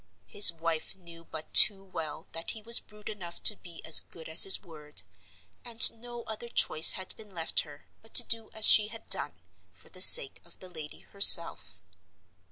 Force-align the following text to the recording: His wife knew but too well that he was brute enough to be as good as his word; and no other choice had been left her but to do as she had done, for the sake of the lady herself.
His 0.25 0.51
wife 0.51 0.95
knew 0.95 1.25
but 1.25 1.53
too 1.53 1.83
well 1.83 2.25
that 2.31 2.49
he 2.49 2.63
was 2.63 2.79
brute 2.79 3.07
enough 3.07 3.43
to 3.43 3.55
be 3.55 3.83
as 3.85 3.99
good 3.99 4.27
as 4.27 4.41
his 4.45 4.59
word; 4.63 5.03
and 5.63 5.93
no 6.01 6.23
other 6.23 6.49
choice 6.49 6.93
had 6.93 7.15
been 7.17 7.35
left 7.35 7.59
her 7.59 7.85
but 8.01 8.15
to 8.15 8.23
do 8.23 8.49
as 8.51 8.67
she 8.67 8.87
had 8.87 9.07
done, 9.09 9.35
for 9.73 9.89
the 9.89 10.01
sake 10.01 10.41
of 10.43 10.57
the 10.57 10.69
lady 10.69 11.01
herself. 11.01 11.83